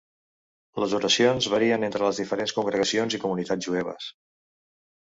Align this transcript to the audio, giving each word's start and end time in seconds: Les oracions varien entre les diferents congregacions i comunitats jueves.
Les 0.83 0.95
oracions 0.99 1.49
varien 1.55 1.87
entre 1.89 2.03
les 2.09 2.23
diferents 2.23 2.57
congregacions 2.61 3.21
i 3.21 3.25
comunitats 3.27 3.71
jueves. 3.71 4.13